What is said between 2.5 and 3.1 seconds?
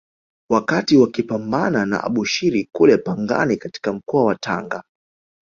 kule